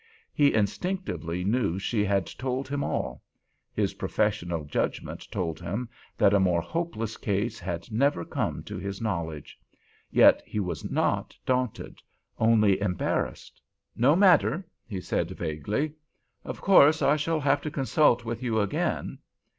[0.33, 3.21] He instinctively knew she had told him all;
[3.71, 8.99] his professional judgment told him that a more hopeless case had never come to his
[8.99, 9.59] knowledge.
[10.09, 11.99] Yet he was not daunted,
[12.39, 13.61] only embarrassed.
[13.95, 15.93] "No matter," he said, vaguely.
[16.43, 19.19] "Of course I shall have to consult with you again."